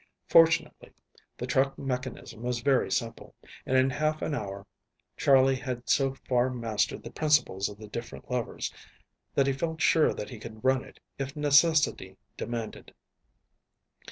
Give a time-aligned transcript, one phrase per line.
[0.29, 0.93] Fortunately
[1.37, 3.35] the truck mechanism was very simple.
[3.67, 4.65] And in half an hour
[5.15, 8.73] Charley had so far mastered the principles of the different levers
[9.35, 12.95] that he felt sure that he could run it if necessity demanded.